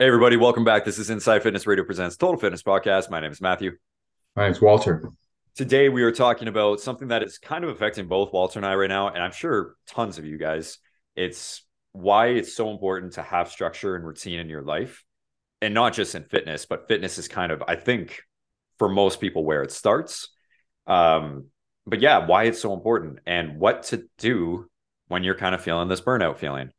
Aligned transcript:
Hey, 0.00 0.08
everybody, 0.08 0.36
welcome 0.36 0.64
back. 0.64 0.84
This 0.84 0.98
is 0.98 1.08
Inside 1.08 1.44
Fitness 1.44 1.68
Radio 1.68 1.84
Presents 1.84 2.16
Total 2.16 2.36
Fitness 2.36 2.64
Podcast. 2.64 3.10
My 3.10 3.20
name 3.20 3.30
is 3.30 3.40
Matthew. 3.40 3.76
My 4.34 4.46
name's 4.46 4.60
Walter. 4.60 5.08
Today, 5.54 5.88
we 5.88 6.02
are 6.02 6.10
talking 6.10 6.48
about 6.48 6.80
something 6.80 7.06
that 7.08 7.22
is 7.22 7.38
kind 7.38 7.62
of 7.62 7.70
affecting 7.70 8.08
both 8.08 8.32
Walter 8.32 8.58
and 8.58 8.66
I 8.66 8.74
right 8.74 8.88
now, 8.88 9.10
and 9.10 9.22
I'm 9.22 9.30
sure 9.30 9.76
tons 9.86 10.18
of 10.18 10.24
you 10.24 10.36
guys. 10.36 10.78
It's 11.14 11.62
why 11.92 12.30
it's 12.30 12.56
so 12.56 12.72
important 12.72 13.12
to 13.12 13.22
have 13.22 13.48
structure 13.48 13.94
and 13.94 14.04
routine 14.04 14.40
in 14.40 14.48
your 14.48 14.62
life, 14.62 15.04
and 15.62 15.72
not 15.72 15.92
just 15.92 16.16
in 16.16 16.24
fitness, 16.24 16.66
but 16.66 16.88
fitness 16.88 17.16
is 17.16 17.28
kind 17.28 17.52
of, 17.52 17.62
I 17.68 17.76
think, 17.76 18.20
for 18.80 18.88
most 18.88 19.20
people, 19.20 19.44
where 19.44 19.62
it 19.62 19.70
starts. 19.70 20.28
Um, 20.88 21.50
but 21.86 22.00
yeah, 22.00 22.26
why 22.26 22.44
it's 22.44 22.60
so 22.60 22.74
important 22.74 23.20
and 23.26 23.60
what 23.60 23.84
to 23.84 24.08
do 24.18 24.68
when 25.06 25.22
you're 25.22 25.36
kind 25.36 25.54
of 25.54 25.62
feeling 25.62 25.86
this 25.86 26.00
burnout 26.00 26.38
feeling. 26.38 26.70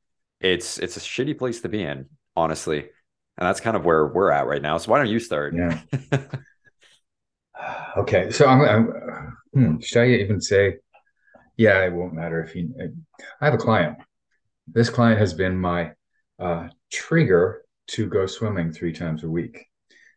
It's 0.41 0.80
it's 0.80 0.98
a 0.98 1.00
shitty 1.00 1.38
place 1.38 1.62
to 1.62 1.70
be 1.70 1.82
in, 1.82 2.08
honestly. 2.36 2.90
And 3.38 3.48
that's 3.48 3.60
kind 3.60 3.76
of 3.76 3.84
where 3.84 4.08
we're 4.08 4.32
at 4.32 4.48
right 4.48 4.62
now. 4.62 4.78
So 4.78 4.92
why 4.92 4.98
don't 4.98 5.10
you 5.10 5.20
start? 5.20 5.54
Yeah. 5.56 5.82
okay. 7.98 8.32
So 8.32 8.48
I'm, 8.48 8.62
I'm 8.62 9.38
hmm, 9.54 9.80
should 9.80 10.04
I 10.04 10.08
even 10.08 10.40
say, 10.42 10.78
yeah, 11.58 11.84
it 11.86 11.94
won't 11.94 12.14
matter 12.14 12.44
if 12.44 12.56
you, 12.56 12.74
I 13.42 13.46
have 13.46 13.54
a 13.54 13.58
client. 13.58 13.98
This 14.68 14.90
client 14.90 15.20
has 15.20 15.34
been 15.34 15.60
my 15.60 15.92
uh, 16.40 16.70
trigger 16.92 17.64
to 17.88 18.08
go 18.08 18.26
swimming 18.26 18.72
three 18.72 18.94
times 18.94 19.24
a 19.24 19.30
week 19.30 19.66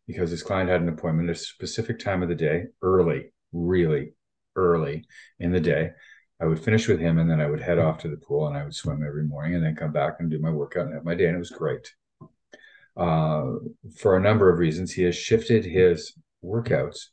because 0.06 0.30
this 0.30 0.42
client 0.42 0.70
had 0.70 0.80
an 0.80 0.88
appointment 0.88 1.28
at 1.28 1.36
a 1.36 1.38
specific 1.38 1.98
time 1.98 2.22
of 2.22 2.28
the 2.28 2.34
day, 2.34 2.64
early, 2.82 3.32
really 3.52 4.14
early 4.56 5.04
in 5.38 5.52
the 5.52 5.60
day. 5.60 5.90
I 6.40 6.46
would 6.46 6.58
finish 6.58 6.88
with 6.88 7.00
him 7.00 7.18
and 7.18 7.30
then 7.30 7.40
I 7.40 7.48
would 7.48 7.60
head 7.60 7.78
off 7.78 7.98
to 7.98 8.08
the 8.08 8.16
pool 8.16 8.46
and 8.46 8.56
I 8.56 8.64
would 8.64 8.74
swim 8.74 9.04
every 9.06 9.24
morning 9.24 9.54
and 9.54 9.64
then 9.64 9.74
come 9.74 9.92
back 9.92 10.16
and 10.18 10.30
do 10.30 10.38
my 10.38 10.50
workout 10.50 10.86
and 10.86 10.94
have 10.94 11.04
my 11.04 11.14
day. 11.14 11.26
And 11.26 11.36
it 11.36 11.40
was 11.40 11.50
great. 11.50 11.92
Uh, 12.98 13.52
for 13.96 14.16
a 14.16 14.20
number 14.20 14.52
of 14.52 14.58
reasons, 14.58 14.92
he 14.92 15.04
has 15.04 15.14
shifted 15.14 15.64
his 15.64 16.14
workouts 16.44 17.06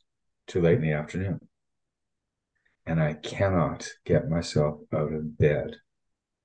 to 0.48 0.60
late 0.60 0.76
in 0.76 0.82
the 0.82 0.92
afternoon. 0.92 1.40
And 2.86 3.00
I 3.00 3.14
cannot 3.14 3.88
get 4.04 4.28
myself 4.28 4.80
out 4.92 5.12
of 5.12 5.38
bed 5.38 5.76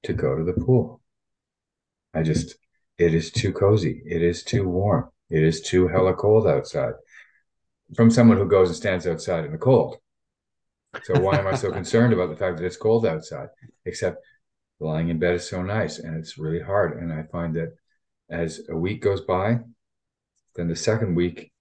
to 0.04 0.14
go 0.14 0.36
to 0.36 0.44
the 0.44 0.54
pool. 0.54 1.02
I 2.14 2.24
just, 2.24 2.56
it 2.98 3.14
is 3.14 3.32
too 3.32 3.52
cozy. 3.52 4.02
It 4.06 4.22
is 4.22 4.44
too 4.44 4.68
warm. 4.68 5.10
It 5.30 5.44
is 5.44 5.62
too 5.62 5.88
hella 5.88 6.14
cold 6.14 6.48
outside. 6.48 6.94
From 7.96 8.12
someone 8.12 8.38
who 8.38 8.48
goes 8.48 8.70
and 8.70 8.76
stands 8.76 9.08
outside 9.08 9.46
in 9.46 9.52
the 9.52 9.58
cold. 9.58 9.98
So 11.04 11.20
why 11.20 11.38
am 11.38 11.48
I 11.48 11.56
so 11.56 11.72
concerned 11.80 12.14
about 12.14 12.30
the 12.30 12.36
fact 12.36 12.58
that 12.58 12.66
it's 12.66 12.78
cold 12.78 13.06
outside? 13.06 13.48
Except 13.86 14.24
lying 14.80 15.10
in 15.10 15.20
bed 15.20 15.36
is 15.36 15.50
so 15.50 15.64
nice 15.64 16.00
and 16.00 16.18
it's 16.18 16.38
really 16.38 16.62
hard. 16.62 16.98
And 16.98 17.12
I 17.12 17.24
find 17.32 17.56
that 17.56 17.76
as 18.32 18.62
a 18.70 18.76
week 18.76 19.02
goes 19.02 19.22
by, 19.22 19.60
then 20.56 20.68
the 20.68 20.76
second 20.76 21.16
week, 21.16 21.52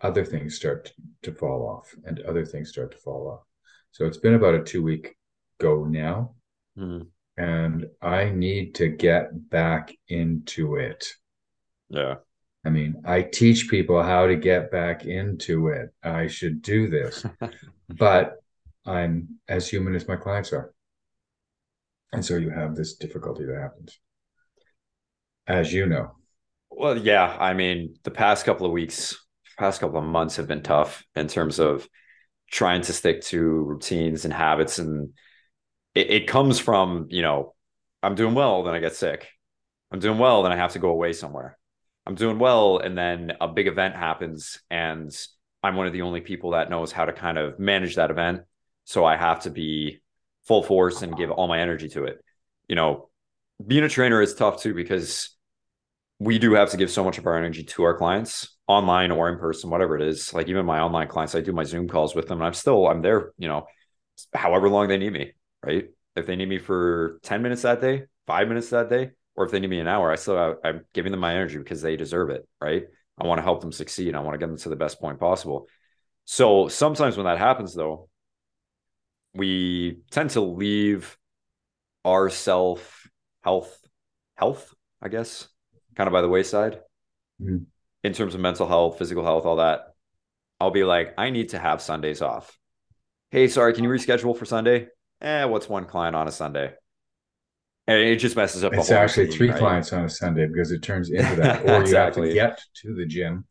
other 0.00 0.24
things 0.24 0.56
start 0.56 0.92
to 1.22 1.32
fall 1.32 1.68
off 1.68 1.94
and 2.04 2.20
other 2.20 2.44
things 2.44 2.70
start 2.70 2.90
to 2.92 2.98
fall 2.98 3.30
off. 3.30 3.46
So 3.92 4.06
it's 4.06 4.18
been 4.18 4.34
about 4.34 4.54
a 4.54 4.62
two 4.62 4.82
week 4.82 5.16
go 5.58 5.84
now. 5.84 6.34
Mm. 6.76 7.06
And 7.38 7.86
I 8.00 8.30
need 8.30 8.74
to 8.76 8.88
get 8.88 9.50
back 9.50 9.94
into 10.08 10.76
it. 10.76 11.06
Yeah. 11.88 12.16
I 12.64 12.70
mean, 12.70 13.02
I 13.04 13.22
teach 13.22 13.68
people 13.68 14.02
how 14.02 14.26
to 14.26 14.36
get 14.36 14.70
back 14.70 15.04
into 15.04 15.68
it. 15.68 15.90
I 16.02 16.26
should 16.26 16.62
do 16.62 16.88
this. 16.88 17.24
but 17.88 18.36
I'm 18.86 19.38
as 19.48 19.68
human 19.68 19.94
as 19.94 20.08
my 20.08 20.16
clients 20.16 20.52
are. 20.52 20.72
And 22.12 22.24
so 22.24 22.36
you 22.36 22.50
have 22.50 22.74
this 22.74 22.94
difficulty 22.94 23.44
that 23.44 23.60
happens 23.60 23.98
as 25.46 25.72
you 25.72 25.86
know. 25.86 26.12
Well, 26.70 26.98
yeah. 26.98 27.36
I 27.38 27.54
mean, 27.54 27.94
the 28.02 28.10
past 28.10 28.44
couple 28.44 28.66
of 28.66 28.72
weeks, 28.72 29.16
past 29.58 29.80
couple 29.80 29.98
of 29.98 30.04
months 30.04 30.36
have 30.36 30.46
been 30.46 30.62
tough 30.62 31.04
in 31.14 31.28
terms 31.28 31.58
of 31.58 31.88
trying 32.50 32.82
to 32.82 32.92
stick 32.92 33.22
to 33.22 33.40
routines 33.40 34.24
and 34.24 34.34
habits. 34.34 34.78
And 34.78 35.10
it, 35.94 36.10
it 36.10 36.26
comes 36.26 36.58
from, 36.58 37.06
you 37.10 37.22
know, 37.22 37.54
I'm 38.02 38.14
doing 38.14 38.34
well, 38.34 38.62
then 38.62 38.74
I 38.74 38.80
get 38.80 38.94
sick. 38.94 39.28
I'm 39.90 40.00
doing 40.00 40.18
well, 40.18 40.42
then 40.42 40.52
I 40.52 40.56
have 40.56 40.72
to 40.72 40.78
go 40.78 40.90
away 40.90 41.12
somewhere. 41.12 41.58
I'm 42.06 42.14
doing 42.14 42.38
well, 42.38 42.78
and 42.78 42.96
then 42.96 43.32
a 43.40 43.48
big 43.48 43.66
event 43.66 43.96
happens, 43.96 44.60
and 44.70 45.10
I'm 45.62 45.74
one 45.74 45.88
of 45.88 45.92
the 45.92 46.02
only 46.02 46.20
people 46.20 46.52
that 46.52 46.70
knows 46.70 46.92
how 46.92 47.04
to 47.04 47.12
kind 47.12 47.36
of 47.36 47.58
manage 47.58 47.96
that 47.96 48.12
event. 48.12 48.42
So 48.84 49.04
I 49.04 49.16
have 49.16 49.40
to 49.40 49.50
be 49.50 50.00
full 50.46 50.62
force 50.62 51.02
and 51.02 51.16
give 51.16 51.32
all 51.32 51.48
my 51.48 51.58
energy 51.60 51.88
to 51.90 52.04
it. 52.04 52.24
You 52.68 52.76
know, 52.76 53.08
being 53.64 53.82
a 53.82 53.88
trainer 53.88 54.22
is 54.22 54.34
tough 54.34 54.62
too 54.62 54.74
because 54.74 55.35
we 56.18 56.38
do 56.38 56.54
have 56.54 56.70
to 56.70 56.76
give 56.76 56.90
so 56.90 57.04
much 57.04 57.18
of 57.18 57.26
our 57.26 57.36
energy 57.36 57.62
to 57.62 57.82
our 57.82 57.96
clients 57.96 58.56
online 58.66 59.10
or 59.10 59.28
in 59.28 59.38
person 59.38 59.70
whatever 59.70 59.96
it 59.96 60.02
is. 60.02 60.32
Like 60.32 60.48
even 60.48 60.64
my 60.64 60.80
online 60.80 61.08
clients 61.08 61.34
i 61.34 61.40
do 61.40 61.52
my 61.52 61.64
zoom 61.64 61.88
calls 61.88 62.14
with 62.14 62.26
them 62.26 62.38
and 62.38 62.46
i'm 62.46 62.54
still 62.54 62.86
i'm 62.88 63.02
there 63.02 63.32
you 63.38 63.48
know 63.48 63.66
however 64.34 64.68
long 64.68 64.88
they 64.88 64.96
need 64.98 65.12
me 65.12 65.32
right? 65.62 65.86
If 66.14 66.26
they 66.26 66.36
need 66.36 66.48
me 66.48 66.58
for 66.58 67.18
10 67.24 67.42
minutes 67.42 67.62
that 67.62 67.80
day 67.80 68.04
five 68.26 68.48
minutes 68.48 68.70
that 68.70 68.88
day 68.88 69.10
or 69.34 69.44
if 69.44 69.50
they 69.50 69.60
need 69.60 69.70
me 69.70 69.80
an 69.80 69.88
hour 69.88 70.10
i 70.10 70.16
still 70.16 70.56
i'm 70.64 70.84
giving 70.94 71.12
them 71.12 71.20
my 71.20 71.32
energy 71.32 71.58
because 71.58 71.82
they 71.82 71.96
deserve 71.96 72.30
it 72.30 72.48
right? 72.60 72.84
I 73.18 73.26
want 73.26 73.38
to 73.38 73.42
help 73.42 73.60
them 73.60 73.72
succeed 73.72 74.14
i 74.14 74.20
want 74.20 74.34
to 74.34 74.38
get 74.38 74.46
them 74.46 74.58
to 74.58 74.68
the 74.68 74.76
best 74.76 75.00
point 75.00 75.20
possible. 75.20 75.68
So 76.24 76.68
sometimes 76.68 77.16
when 77.16 77.26
that 77.26 77.38
happens 77.38 77.74
though 77.74 78.08
we 79.34 79.98
tend 80.10 80.30
to 80.30 80.40
leave 80.40 81.16
our 82.04 82.30
self 82.30 83.06
health 83.42 83.78
health 84.36 84.74
i 85.02 85.08
guess 85.08 85.48
kind 85.96 86.08
of 86.08 86.12
by 86.12 86.20
the 86.20 86.28
wayside 86.28 86.80
mm-hmm. 87.40 87.58
in 88.04 88.12
terms 88.12 88.34
of 88.34 88.40
mental 88.40 88.68
health, 88.68 88.98
physical 88.98 89.24
health, 89.24 89.46
all 89.46 89.56
that. 89.56 89.94
I'll 90.60 90.70
be 90.70 90.84
like, 90.84 91.14
I 91.18 91.30
need 91.30 91.50
to 91.50 91.58
have 91.58 91.82
Sundays 91.82 92.22
off. 92.22 92.58
Hey, 93.30 93.48
sorry, 93.48 93.74
can 93.74 93.84
you 93.84 93.90
reschedule 93.90 94.36
for 94.36 94.44
Sunday? 94.44 94.88
Eh, 95.20 95.44
what's 95.44 95.68
one 95.68 95.84
client 95.84 96.16
on 96.16 96.28
a 96.28 96.32
Sunday? 96.32 96.72
And 97.86 97.98
it 97.98 98.16
just 98.16 98.36
messes 98.36 98.64
up. 98.64 98.74
It's 98.74 98.90
actually 98.90 99.28
three 99.28 99.50
right? 99.50 99.58
clients 99.58 99.92
on 99.92 100.04
a 100.04 100.08
Sunday 100.08 100.46
because 100.46 100.72
it 100.72 100.82
turns 100.82 101.10
into 101.10 101.36
that, 101.36 101.62
or 101.68 101.80
exactly. 101.80 102.34
you 102.34 102.40
have 102.40 102.56
to 102.56 102.62
get 102.62 102.82
to 102.82 102.94
the 102.94 103.06
gym 103.06 103.44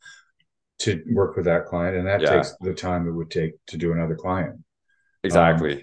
to 0.79 1.01
work 1.11 1.35
with 1.35 1.45
that 1.45 1.65
client, 1.65 1.95
and 1.95 2.07
that 2.07 2.21
yeah. 2.21 2.35
takes 2.35 2.55
the 2.59 2.73
time 2.73 3.07
it 3.07 3.11
would 3.11 3.31
take 3.31 3.53
to 3.67 3.77
do 3.77 3.93
another 3.93 4.15
client. 4.15 4.59
Exactly. 5.23 5.73
Um, 5.73 5.81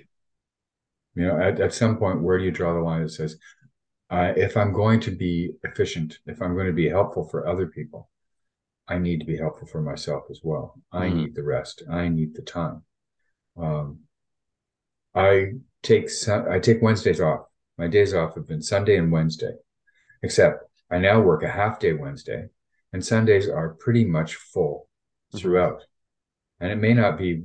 you 1.14 1.26
know, 1.26 1.38
at, 1.38 1.60
at 1.60 1.74
some 1.74 1.96
point, 1.96 2.22
where 2.22 2.38
do 2.38 2.44
you 2.44 2.50
draw 2.50 2.74
the 2.74 2.80
line 2.80 3.02
that 3.02 3.10
says, 3.10 3.38
uh, 4.12 4.34
if 4.36 4.58
I'm 4.58 4.74
going 4.74 5.00
to 5.00 5.10
be 5.10 5.52
efficient, 5.64 6.18
if 6.26 6.42
I'm 6.42 6.54
going 6.54 6.66
to 6.66 6.72
be 6.74 6.88
helpful 6.88 7.26
for 7.26 7.48
other 7.48 7.66
people, 7.66 8.10
I 8.86 8.98
need 8.98 9.20
to 9.20 9.26
be 9.26 9.38
helpful 9.38 9.66
for 9.66 9.80
myself 9.80 10.24
as 10.30 10.40
well. 10.42 10.78
I 10.92 11.06
mm 11.06 11.14
need 11.14 11.34
the 11.34 11.42
rest. 11.42 11.82
I 11.90 12.08
need 12.08 12.34
the 12.34 12.42
time. 12.42 12.82
Um, 13.56 14.00
I 15.14 15.52
take 15.82 16.10
I 16.28 16.58
take 16.58 16.82
Wednesdays 16.82 17.22
off. 17.22 17.46
My 17.78 17.88
days 17.88 18.12
off 18.12 18.34
have 18.34 18.46
been 18.46 18.60
Sunday 18.60 18.98
and 18.98 19.10
Wednesday, 19.10 19.54
except 20.22 20.64
I 20.90 20.98
now 20.98 21.22
work 21.22 21.42
a 21.42 21.48
half 21.48 21.80
day 21.80 21.94
Wednesday, 21.94 22.48
and 22.92 23.02
Sundays 23.02 23.48
are 23.48 23.70
pretty 23.80 24.04
much 24.04 24.34
full 24.34 24.88
mm-hmm. 25.32 25.38
throughout. 25.38 25.80
Mm-hmm. 25.80 26.64
And 26.64 26.72
it 26.72 26.76
may 26.76 26.92
not 26.92 27.16
be 27.16 27.44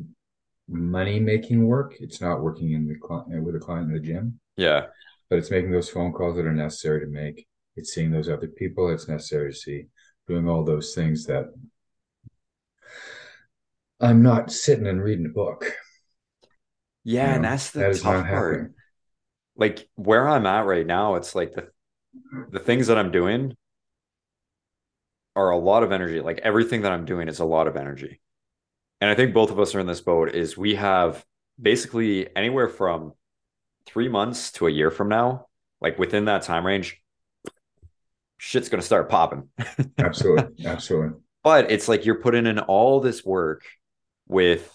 money 0.68 1.22
making 1.22 1.66
work. 1.66 1.96
It's 2.02 2.20
not 2.20 2.42
working 2.42 2.74
in 2.74 2.88
the 2.90 3.42
with 3.42 3.56
a 3.56 3.60
client 3.60 3.88
in 3.88 3.94
the 3.94 4.06
gym. 4.06 4.42
Yeah 4.58 4.88
but 5.30 5.40
it's 5.40 5.52
making 5.52 5.72
those 5.72 5.90
phone 5.90 6.14
calls 6.14 6.36
that 6.36 6.46
are 6.46 6.54
necessary 6.54 7.02
to 7.02 7.08
make. 7.08 7.48
It's 7.76 7.94
seeing 7.94 8.12
those 8.12 8.30
other 8.30 8.48
people 8.48 8.90
it's 8.90 9.08
necessary 9.08 9.52
to 9.52 9.58
see, 9.58 9.86
doing 10.28 10.48
all 10.48 10.64
those 10.64 10.94
things 10.96 11.26
that 11.26 11.46
I'm 14.00 14.22
not 14.22 14.52
sitting 14.52 14.88
and 14.88 15.02
reading 15.02 15.26
a 15.26 15.30
book. 15.30 15.72
Yeah, 17.04 17.22
you 17.22 17.28
know, 17.28 17.36
and 17.36 17.46
that's 17.46 17.72
the 17.72 17.80
that 17.80 18.00
tough 18.00 18.28
part. 18.28 18.74
Like 19.56 19.88
where 19.96 20.28
I'm 20.28 20.46
at 20.46 20.66
right 20.66 20.86
now, 20.86 21.16
it's 21.16 21.36
like 21.36 21.54
the 21.54 21.70
the 22.52 22.60
things 22.60 22.88
that 22.88 22.98
I'm 22.98 23.12
doing 23.12 23.56
are 25.36 25.52
a 25.52 25.58
lot 25.58 25.84
of 25.84 25.92
energy. 25.92 26.20
Like 26.20 26.40
everything 26.40 26.82
that 26.82 26.92
I'm 26.92 27.06
doing 27.06 27.28
is 27.28 27.40
a 27.40 27.46
lot 27.46 27.68
of 27.68 27.76
energy. 27.76 28.20
And 29.02 29.10
I 29.10 29.16
think 29.16 29.34
both 29.34 29.52
of 29.52 29.60
us 29.60 29.76
are 29.76 29.80
in 29.80 29.88
this 29.88 30.02
boat 30.02 30.34
is 30.34 30.58
we 30.58 30.76
have 30.76 31.24
basically 31.62 32.36
anywhere 32.36 32.68
from 32.68 33.14
three 33.88 34.10
months 34.10 34.52
to 34.54 34.68
a 34.68 34.72
year 34.72 34.92
from 34.92 35.10
now, 35.10 35.48
like 35.82 35.98
within 35.98 36.26
that 36.26 36.44
time 36.44 36.66
range, 36.66 37.02
shit's 38.38 38.70
going 38.70 38.82
to 38.82 38.86
start 38.86 39.10
popping. 39.10 39.50
absolutely. 39.98 40.66
Absolutely. 40.66 41.20
But 41.44 41.72
it's 41.72 41.88
like 41.88 42.06
you're 42.06 42.22
putting 42.22 42.46
in 42.46 42.60
all 42.60 43.00
this 43.00 43.24
work 43.24 43.64
with, 44.28 44.70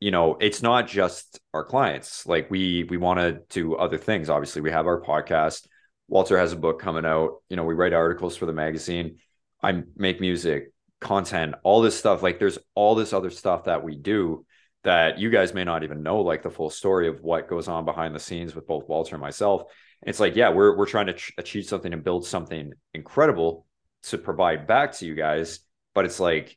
you 0.00 0.10
know, 0.10 0.36
it's 0.40 0.62
not 0.62 0.88
just 0.88 1.40
our 1.54 1.64
clients. 1.64 2.26
Like 2.26 2.50
we 2.50 2.84
we 2.84 2.96
want 2.96 3.20
to 3.20 3.40
do 3.50 3.76
other 3.76 3.98
things. 3.98 4.28
Obviously, 4.28 4.62
we 4.62 4.72
have 4.72 4.86
our 4.86 5.00
podcast. 5.00 5.66
Walter 6.08 6.36
has 6.36 6.52
a 6.52 6.56
book 6.56 6.80
coming 6.80 7.06
out. 7.06 7.42
You 7.48 7.56
know, 7.56 7.64
we 7.64 7.74
write 7.74 7.92
articles 7.92 8.36
for 8.36 8.46
the 8.46 8.52
magazine. 8.52 9.18
I 9.62 9.82
make 9.96 10.20
music, 10.20 10.72
content, 11.00 11.54
all 11.62 11.82
this 11.82 11.98
stuff. 11.98 12.22
Like 12.22 12.38
there's 12.38 12.58
all 12.74 12.94
this 12.94 13.12
other 13.12 13.30
stuff 13.30 13.64
that 13.64 13.84
we 13.84 13.94
do 13.94 14.44
that 14.84 15.18
you 15.18 15.30
guys 15.30 15.52
may 15.52 15.64
not 15.64 15.84
even 15.84 16.02
know 16.02 16.20
like 16.20 16.42
the 16.42 16.50
full 16.50 16.70
story 16.70 17.08
of 17.08 17.20
what 17.20 17.48
goes 17.48 17.68
on 17.68 17.84
behind 17.84 18.14
the 18.14 18.20
scenes 18.20 18.54
with 18.54 18.66
both 18.66 18.88
Walter 18.88 19.14
and 19.14 19.22
myself. 19.22 19.62
And 20.02 20.08
it's 20.08 20.20
like, 20.20 20.36
yeah, 20.36 20.50
we're 20.50 20.76
we're 20.76 20.86
trying 20.86 21.06
to 21.06 21.14
ch- 21.14 21.32
achieve 21.36 21.66
something 21.66 21.92
and 21.92 22.02
build 22.02 22.26
something 22.26 22.72
incredible, 22.94 23.66
to 24.04 24.18
provide 24.18 24.66
back 24.66 24.92
to 24.92 25.06
you 25.06 25.14
guys. 25.14 25.60
But 25.94 26.06
it's 26.06 26.20
like 26.20 26.56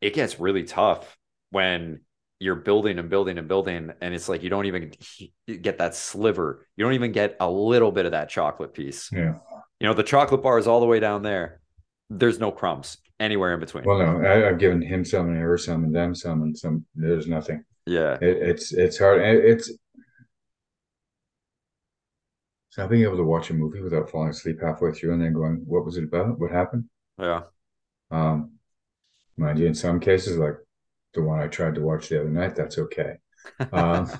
it 0.00 0.14
gets 0.14 0.40
really 0.40 0.64
tough 0.64 1.16
when 1.50 2.00
you're 2.38 2.56
building 2.56 2.98
and 2.98 3.10
building 3.10 3.36
and 3.36 3.46
building 3.46 3.92
and 4.00 4.14
it's 4.14 4.26
like 4.26 4.42
you 4.42 4.48
don't 4.48 4.64
even 4.64 4.92
get 5.60 5.76
that 5.78 5.94
sliver. 5.94 6.66
You 6.76 6.84
don't 6.84 6.94
even 6.94 7.12
get 7.12 7.36
a 7.38 7.50
little 7.50 7.92
bit 7.92 8.06
of 8.06 8.12
that 8.12 8.30
chocolate 8.30 8.72
piece. 8.72 9.10
Yeah. 9.12 9.34
You 9.78 9.86
know 9.86 9.94
the 9.94 10.02
chocolate 10.02 10.42
bar 10.42 10.58
is 10.58 10.66
all 10.66 10.80
the 10.80 10.86
way 10.86 11.00
down 11.00 11.22
there. 11.22 11.60
There's 12.08 12.38
no 12.38 12.50
crumbs 12.50 12.96
anywhere 13.20 13.54
in 13.54 13.60
between. 13.60 13.84
Well 13.84 13.98
no 13.98 14.26
I, 14.26 14.48
have 14.48 14.58
given 14.58 14.82
him 14.82 15.04
some 15.04 15.28
and 15.28 15.38
her 15.38 15.56
some 15.56 15.84
and 15.84 15.94
them 15.94 16.14
some 16.14 16.42
and 16.42 16.58
some 16.58 16.84
there's 16.94 17.28
nothing. 17.28 17.64
Yeah. 17.86 18.14
It, 18.20 18.38
it's 18.38 18.72
it's 18.72 18.98
hard 18.98 19.20
it's 19.22 19.70
it's 22.68 22.78
not 22.78 22.90
being 22.90 23.04
able 23.04 23.18
to 23.18 23.24
watch 23.24 23.50
a 23.50 23.54
movie 23.54 23.80
without 23.80 24.10
falling 24.10 24.30
asleep 24.30 24.58
halfway 24.60 24.92
through 24.92 25.12
and 25.12 25.22
then 25.22 25.32
going 25.32 25.62
what 25.66 25.84
was 25.84 25.96
it 25.96 26.04
about? 26.04 26.38
What 26.40 26.50
happened? 26.50 26.86
Yeah. 27.18 27.42
Um 28.10 28.52
mind 29.36 29.60
you 29.60 29.66
in 29.66 29.74
some 29.74 30.00
cases 30.00 30.36
like 30.36 30.56
the 31.14 31.22
one 31.22 31.40
I 31.40 31.48
tried 31.48 31.74
to 31.74 31.80
watch 31.80 32.08
the 32.08 32.20
other 32.20 32.30
night, 32.30 32.54
that's 32.54 32.78
okay. 32.78 33.16
Um, 33.72 34.10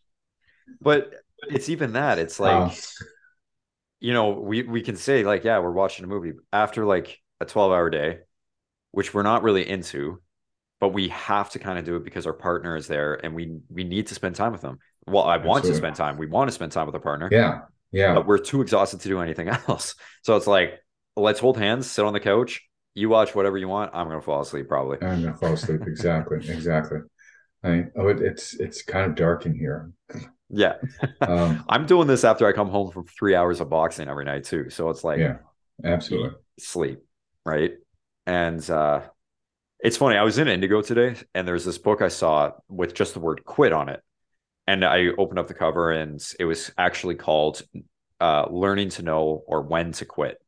but 0.80 1.12
it's 1.48 1.68
even 1.68 1.92
that. 1.94 2.18
It's 2.18 2.38
like, 2.38 2.52
um, 2.54 2.72
you 4.00 4.12
know, 4.12 4.30
we 4.30 4.62
we 4.62 4.82
can 4.82 4.96
say 4.96 5.24
like, 5.24 5.44
yeah, 5.44 5.58
we're 5.58 5.72
watching 5.72 6.04
a 6.04 6.08
movie. 6.08 6.32
After 6.52 6.84
like 6.84 7.18
a 7.40 7.44
twelve 7.44 7.72
hour 7.72 7.90
day, 7.90 8.18
which 8.92 9.14
we're 9.14 9.22
not 9.22 9.42
really 9.42 9.68
into, 9.68 10.20
but 10.80 10.88
we 10.88 11.08
have 11.08 11.50
to 11.50 11.58
kind 11.58 11.78
of 11.78 11.84
do 11.84 11.96
it 11.96 12.04
because 12.04 12.26
our 12.26 12.32
partner 12.32 12.76
is 12.76 12.86
there 12.86 13.14
and 13.14 13.34
we 13.34 13.58
we 13.68 13.84
need 13.84 14.08
to 14.08 14.14
spend 14.14 14.36
time 14.36 14.52
with 14.52 14.62
them. 14.62 14.78
Well, 15.06 15.24
I 15.24 15.36
want 15.36 15.64
to 15.64 15.74
spend 15.74 15.96
time. 15.96 16.16
We 16.16 16.26
want 16.26 16.48
to 16.48 16.52
spend 16.52 16.72
time 16.72 16.86
with 16.86 16.94
our 16.94 17.00
partner. 17.00 17.28
Yeah, 17.30 17.62
yeah. 17.92 18.14
But 18.14 18.26
we're 18.26 18.38
too 18.38 18.62
exhausted 18.62 19.00
to 19.00 19.08
do 19.08 19.20
anything 19.20 19.48
else. 19.68 19.94
So 20.22 20.36
it's 20.36 20.46
like, 20.46 20.80
let's 21.16 21.40
hold 21.40 21.58
hands, 21.58 21.90
sit 21.90 22.04
on 22.04 22.12
the 22.12 22.20
couch, 22.20 22.62
you 22.94 23.08
watch 23.08 23.34
whatever 23.34 23.58
you 23.58 23.68
want. 23.68 23.90
I'm 23.92 24.08
gonna 24.08 24.20
fall 24.20 24.40
asleep 24.40 24.68
probably. 24.68 24.98
I'm 25.02 25.22
gonna 25.22 25.34
fall 25.34 25.52
asleep. 25.52 25.80
Exactly. 25.86 26.38
exactly. 26.38 26.98
I 27.62 27.70
mean, 27.70 27.90
oh, 27.96 28.08
it, 28.08 28.20
it's 28.20 28.54
it's 28.54 28.82
kind 28.82 29.06
of 29.10 29.16
dark 29.16 29.46
in 29.46 29.54
here. 29.54 29.90
Yeah. 30.48 30.74
Um, 31.20 31.64
I'm 31.68 31.86
doing 31.86 32.06
this 32.06 32.22
after 32.22 32.46
I 32.46 32.52
come 32.52 32.68
home 32.68 32.90
from 32.90 33.06
three 33.06 33.34
hours 33.34 33.60
of 33.60 33.70
boxing 33.70 34.08
every 34.08 34.24
night 34.24 34.44
too. 34.44 34.68
So 34.68 34.90
it's 34.90 35.02
like 35.02 35.18
yeah, 35.18 35.38
absolutely 35.82 36.32
sleep, 36.58 37.00
right? 37.44 37.72
And 38.26 38.68
uh 38.70 39.02
it's 39.80 39.98
funny. 39.98 40.16
I 40.16 40.22
was 40.22 40.38
in 40.38 40.48
Indigo 40.48 40.80
today, 40.80 41.14
and 41.34 41.46
there's 41.46 41.66
this 41.66 41.76
book 41.76 42.00
I 42.00 42.08
saw 42.08 42.52
with 42.68 42.94
just 42.94 43.12
the 43.12 43.20
word 43.20 43.44
"quit" 43.44 43.72
on 43.72 43.90
it, 43.90 44.00
and 44.66 44.82
I 44.82 45.08
opened 45.18 45.38
up 45.38 45.46
the 45.46 45.54
cover, 45.54 45.90
and 45.90 46.26
it 46.40 46.46
was 46.46 46.72
actually 46.78 47.16
called 47.16 47.60
uh, 48.18 48.46
"Learning 48.50 48.88
to 48.90 49.02
Know 49.02 49.42
or 49.46 49.60
When 49.60 49.92
to 49.92 50.06
Quit." 50.06 50.38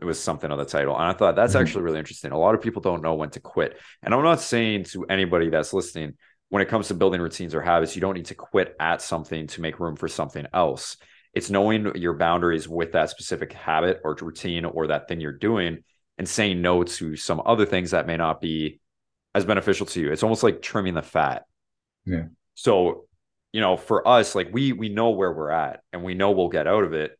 It 0.00 0.04
was 0.04 0.20
something 0.20 0.50
on 0.50 0.58
the 0.58 0.64
title. 0.64 0.96
And 0.96 1.04
I 1.04 1.12
thought 1.12 1.36
that's 1.36 1.52
mm-hmm. 1.52 1.62
actually 1.62 1.82
really 1.82 2.00
interesting. 2.00 2.32
A 2.32 2.38
lot 2.38 2.56
of 2.56 2.60
people 2.60 2.82
don't 2.82 3.02
know 3.02 3.14
when 3.14 3.30
to 3.30 3.40
quit. 3.40 3.78
And 4.02 4.12
I'm 4.12 4.24
not 4.24 4.40
saying 4.40 4.84
to 4.86 5.04
anybody 5.04 5.50
that's 5.50 5.72
listening, 5.72 6.14
when 6.48 6.62
it 6.62 6.68
comes 6.68 6.88
to 6.88 6.94
building 6.94 7.20
routines 7.20 7.54
or 7.54 7.62
habits, 7.62 7.94
you 7.94 8.00
don't 8.00 8.14
need 8.14 8.26
to 8.26 8.34
quit 8.34 8.74
at 8.80 9.02
something 9.02 9.46
to 9.46 9.60
make 9.60 9.78
room 9.78 9.94
for 9.94 10.08
something 10.08 10.46
else. 10.52 10.96
It's 11.32 11.48
knowing 11.48 11.94
your 11.94 12.14
boundaries 12.14 12.68
with 12.68 12.92
that 12.92 13.10
specific 13.10 13.52
habit 13.52 14.00
or 14.02 14.16
routine 14.20 14.64
or 14.64 14.88
that 14.88 15.06
thing 15.06 15.20
you're 15.20 15.32
doing 15.32 15.84
and 16.18 16.28
saying 16.28 16.62
no 16.62 16.84
to 16.84 17.16
some 17.16 17.42
other 17.44 17.66
things 17.66 17.90
that 17.90 18.06
may 18.06 18.16
not 18.16 18.40
be 18.40 18.80
as 19.34 19.44
beneficial 19.44 19.86
to 19.86 20.00
you. 20.00 20.12
It's 20.12 20.22
almost 20.22 20.42
like 20.42 20.62
trimming 20.62 20.94
the 20.94 21.02
fat. 21.02 21.44
Yeah. 22.04 22.26
So, 22.54 23.06
you 23.52 23.60
know, 23.60 23.76
for 23.76 24.06
us, 24.06 24.34
like 24.34 24.50
we 24.52 24.72
we 24.72 24.88
know 24.88 25.10
where 25.10 25.32
we're 25.32 25.50
at 25.50 25.82
and 25.92 26.04
we 26.04 26.14
know 26.14 26.30
we'll 26.30 26.48
get 26.48 26.66
out 26.66 26.84
of 26.84 26.92
it. 26.92 27.18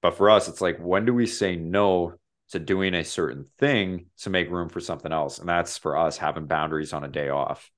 But 0.00 0.16
for 0.16 0.30
us, 0.30 0.48
it's 0.48 0.60
like, 0.60 0.78
when 0.78 1.04
do 1.04 1.12
we 1.12 1.26
say 1.26 1.56
no 1.56 2.14
to 2.50 2.58
doing 2.58 2.94
a 2.94 3.04
certain 3.04 3.44
thing 3.58 4.06
to 4.18 4.30
make 4.30 4.50
room 4.50 4.68
for 4.68 4.80
something 4.80 5.12
else? 5.12 5.38
And 5.38 5.48
that's 5.48 5.76
for 5.76 5.96
us 5.96 6.16
having 6.16 6.46
boundaries 6.46 6.92
on 6.92 7.04
a 7.04 7.08
day 7.08 7.30
off. 7.30 7.70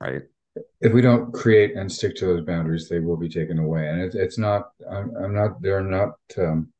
Right. 0.00 0.22
If 0.80 0.92
we 0.94 1.02
don't 1.02 1.32
create 1.32 1.76
and 1.76 1.92
stick 1.92 2.16
to 2.16 2.26
those 2.26 2.46
boundaries, 2.46 2.88
they 2.88 2.98
will 2.98 3.18
be 3.18 3.28
taken 3.28 3.58
away. 3.58 3.88
And 3.88 4.00
it, 4.00 4.14
it's 4.14 4.38
not, 4.38 4.70
I'm, 4.90 5.14
I'm, 5.16 5.34
not, 5.34 5.60
they're 5.60 5.84
not 5.84 6.14
um, 6.38 6.72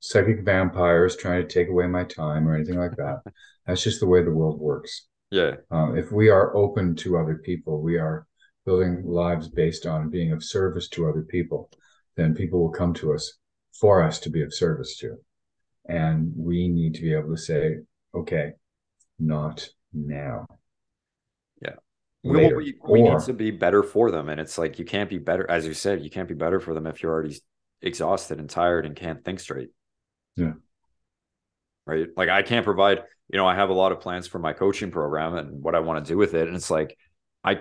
psychic 0.00 0.44
vampires 0.44 1.16
trying 1.16 1.46
to 1.46 1.48
take 1.52 1.68
away 1.68 1.86
my 1.86 2.04
time 2.04 2.48
or 2.48 2.54
anything 2.54 2.78
like 2.78 2.96
that. 2.96 3.20
that's 3.66 3.82
just 3.82 4.00
the 4.00 4.06
way 4.06 4.22
the 4.22 4.30
world 4.30 4.60
works. 4.60 5.06
Yeah. 5.30 5.56
Um, 5.70 5.96
if 5.96 6.12
we 6.12 6.28
are 6.28 6.56
open 6.56 6.94
to 6.96 7.18
other 7.18 7.40
people, 7.44 7.80
we 7.80 7.98
are 7.98 8.26
building 8.64 9.02
lives 9.04 9.48
based 9.48 9.86
on 9.86 10.10
being 10.10 10.32
of 10.32 10.42
service 10.42 10.88
to 10.88 11.08
other 11.08 11.22
people 11.22 11.70
then 12.16 12.34
people 12.34 12.60
will 12.60 12.70
come 12.70 12.94
to 12.94 13.14
us 13.14 13.34
for 13.78 14.02
us 14.02 14.18
to 14.20 14.30
be 14.30 14.42
of 14.42 14.52
service 14.52 14.96
to. 14.98 15.16
And 15.86 16.32
we 16.34 16.68
need 16.68 16.94
to 16.94 17.02
be 17.02 17.14
able 17.14 17.30
to 17.30 17.40
say, 17.40 17.76
okay, 18.14 18.52
not 19.18 19.68
now. 19.92 20.46
Yeah. 21.62 21.74
Later. 22.24 22.56
We, 22.56 22.74
we, 22.86 23.00
we 23.00 23.00
or, 23.02 23.18
need 23.18 23.26
to 23.26 23.32
be 23.34 23.50
better 23.50 23.82
for 23.82 24.10
them. 24.10 24.28
And 24.28 24.40
it's 24.40 24.58
like, 24.58 24.78
you 24.78 24.84
can't 24.84 25.10
be 25.10 25.18
better, 25.18 25.48
as 25.48 25.66
you 25.66 25.74
said, 25.74 26.02
you 26.02 26.10
can't 26.10 26.28
be 26.28 26.34
better 26.34 26.58
for 26.58 26.74
them 26.74 26.86
if 26.86 27.02
you're 27.02 27.12
already 27.12 27.38
exhausted 27.82 28.40
and 28.40 28.50
tired 28.50 28.86
and 28.86 28.96
can't 28.96 29.24
think 29.24 29.38
straight. 29.38 29.68
Yeah. 30.36 30.52
Right. 31.86 32.08
Like, 32.16 32.28
I 32.28 32.42
can't 32.42 32.64
provide, 32.64 33.02
you 33.32 33.38
know, 33.38 33.46
I 33.46 33.54
have 33.54 33.70
a 33.70 33.74
lot 33.74 33.92
of 33.92 34.00
plans 34.00 34.26
for 34.26 34.38
my 34.38 34.52
coaching 34.52 34.90
program 34.90 35.34
and 35.36 35.62
what 35.62 35.74
I 35.74 35.80
want 35.80 36.04
to 36.04 36.08
do 36.12 36.18
with 36.18 36.34
it. 36.34 36.48
And 36.48 36.56
it's 36.56 36.70
like, 36.70 36.96
I, 37.44 37.60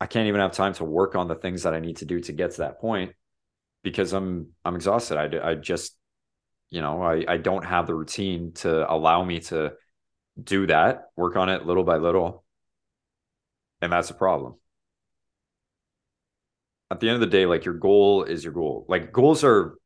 I 0.00 0.06
can't 0.06 0.28
even 0.28 0.40
have 0.40 0.52
time 0.52 0.74
to 0.74 0.84
work 0.84 1.14
on 1.14 1.28
the 1.28 1.34
things 1.34 1.62
that 1.64 1.74
I 1.74 1.80
need 1.80 1.98
to 1.98 2.04
do 2.04 2.20
to 2.20 2.32
get 2.32 2.52
to 2.52 2.58
that 2.58 2.80
point 2.80 3.12
because 3.82 4.12
I'm 4.12 4.48
I'm 4.64 4.76
exhausted. 4.76 5.16
I 5.18 5.50
I 5.50 5.54
just 5.54 5.96
you 6.70 6.80
know 6.80 7.02
I 7.02 7.24
I 7.26 7.36
don't 7.38 7.64
have 7.64 7.86
the 7.86 7.94
routine 7.94 8.52
to 8.56 8.90
allow 8.92 9.24
me 9.24 9.40
to 9.40 9.72
do 10.42 10.66
that. 10.68 11.08
Work 11.16 11.36
on 11.36 11.48
it 11.48 11.66
little 11.66 11.84
by 11.84 11.96
little, 11.96 12.44
and 13.80 13.92
that's 13.92 14.10
a 14.10 14.14
problem. 14.14 14.56
At 16.90 17.00
the 17.00 17.08
end 17.08 17.16
of 17.16 17.20
the 17.20 17.26
day, 17.26 17.46
like 17.46 17.64
your 17.64 17.74
goal 17.74 18.24
is 18.24 18.44
your 18.44 18.52
goal. 18.52 18.86
Like 18.88 19.12
goals 19.12 19.44
are 19.44 19.78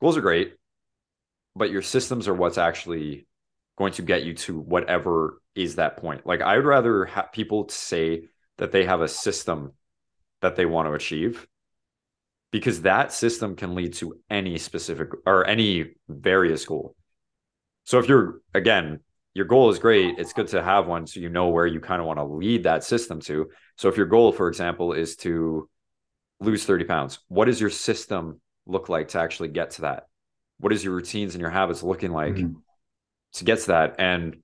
goals 0.00 0.16
are 0.16 0.20
great, 0.20 0.54
but 1.56 1.70
your 1.70 1.82
systems 1.82 2.28
are 2.28 2.34
what's 2.34 2.58
actually 2.58 3.26
going 3.76 3.92
to 3.92 4.02
get 4.02 4.24
you 4.24 4.34
to 4.34 4.58
whatever 4.58 5.40
is 5.54 5.76
that 5.76 5.96
point. 5.96 6.26
Like 6.26 6.40
I 6.40 6.56
would 6.56 6.66
rather 6.66 7.04
have 7.06 7.32
people 7.32 7.68
say 7.68 8.24
that 8.58 8.72
they 8.72 8.84
have 8.84 9.00
a 9.00 9.08
system 9.08 9.72
that 10.40 10.56
they 10.56 10.66
want 10.66 10.88
to 10.88 10.92
achieve 10.92 11.46
because 12.50 12.82
that 12.82 13.12
system 13.12 13.56
can 13.56 13.74
lead 13.74 13.94
to 13.94 14.20
any 14.30 14.58
specific 14.58 15.10
or 15.26 15.46
any 15.46 15.94
various 16.08 16.64
goal. 16.64 16.94
So 17.84 17.98
if 17.98 18.08
you're 18.08 18.40
again, 18.54 19.00
your 19.34 19.46
goal 19.46 19.70
is 19.70 19.80
great, 19.80 20.18
it's 20.18 20.32
good 20.32 20.48
to 20.48 20.62
have 20.62 20.86
one 20.86 21.06
so 21.06 21.18
you 21.18 21.28
know 21.28 21.48
where 21.48 21.66
you 21.66 21.80
kind 21.80 22.00
of 22.00 22.06
want 22.06 22.20
to 22.20 22.24
lead 22.24 22.62
that 22.62 22.84
system 22.84 23.20
to. 23.22 23.50
So 23.76 23.88
if 23.88 23.96
your 23.96 24.06
goal, 24.06 24.30
for 24.30 24.48
example, 24.48 24.92
is 24.92 25.16
to 25.16 25.68
lose 26.40 26.64
30 26.64 26.84
pounds, 26.84 27.18
what 27.28 27.46
does 27.46 27.60
your 27.60 27.70
system 27.70 28.40
look 28.66 28.88
like 28.88 29.08
to 29.08 29.18
actually 29.18 29.48
get 29.48 29.72
to 29.72 29.82
that? 29.82 30.06
What 30.58 30.72
is 30.72 30.84
your 30.84 30.94
routines 30.94 31.34
and 31.34 31.40
your 31.40 31.50
habits 31.50 31.82
looking 31.82 32.12
like 32.12 32.34
mm-hmm. 32.34 32.54
to 33.34 33.44
get 33.44 33.60
to 33.60 33.66
that? 33.68 33.96
And 33.98 34.38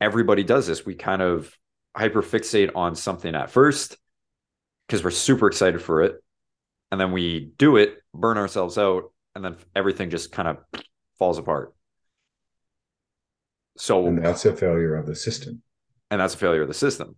everybody 0.00 0.44
does 0.44 0.66
this. 0.66 0.86
We 0.86 0.94
kind 0.94 1.22
of 1.22 1.56
hyperfixate 1.96 2.70
on 2.74 2.94
something 2.94 3.34
at 3.34 3.50
first 3.50 3.96
because 4.86 5.04
we're 5.04 5.10
super 5.10 5.46
excited 5.46 5.82
for 5.82 6.02
it 6.02 6.22
and 6.92 7.00
then 7.00 7.10
we 7.10 7.52
do 7.56 7.78
it, 7.78 8.02
burn 8.14 8.36
ourselves 8.36 8.76
out, 8.76 9.12
and 9.34 9.42
then 9.42 9.56
everything 9.74 10.10
just 10.10 10.30
kind 10.30 10.46
of 10.46 10.58
falls 11.18 11.38
apart. 11.38 11.74
So 13.78 14.06
and 14.06 14.22
that's 14.22 14.44
a 14.44 14.54
failure 14.54 14.94
of 14.96 15.06
the 15.06 15.16
system. 15.16 15.62
And 16.10 16.20
that's 16.20 16.34
a 16.34 16.38
failure 16.38 16.60
of 16.60 16.68
the 16.68 16.74
system. 16.74 17.16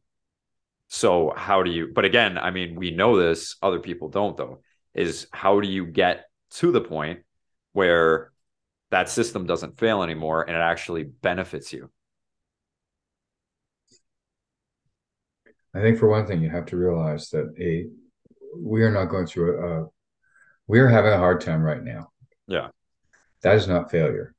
So 0.86 1.32
how 1.36 1.64
do 1.64 1.72
you 1.72 1.90
but 1.92 2.04
again, 2.04 2.38
I 2.38 2.52
mean, 2.52 2.76
we 2.76 2.92
know 2.92 3.18
this, 3.18 3.56
other 3.60 3.80
people 3.80 4.08
don't 4.08 4.36
though, 4.36 4.60
is 4.94 5.26
how 5.32 5.58
do 5.58 5.66
you 5.66 5.86
get 5.86 6.26
to 6.52 6.70
the 6.70 6.80
point 6.80 7.23
where 7.74 8.32
that 8.90 9.10
system 9.10 9.44
doesn't 9.44 9.78
fail 9.78 10.02
anymore 10.02 10.42
and 10.42 10.56
it 10.56 10.60
actually 10.60 11.02
benefits 11.04 11.72
you? 11.72 11.90
I 15.74 15.80
think 15.80 15.98
for 15.98 16.08
one 16.08 16.26
thing, 16.26 16.40
you 16.40 16.50
have 16.50 16.66
to 16.66 16.76
realize 16.76 17.28
that 17.30 17.52
a 17.60 17.88
we 18.56 18.82
are 18.82 18.92
not 18.92 19.06
going 19.06 19.26
through 19.26 19.58
a, 19.60 19.86
we 20.68 20.78
are 20.78 20.88
having 20.88 21.12
a 21.12 21.18
hard 21.18 21.40
time 21.40 21.60
right 21.60 21.82
now. 21.82 22.10
Yeah. 22.46 22.68
That 23.42 23.56
is 23.56 23.66
not 23.66 23.90
failure. 23.90 24.34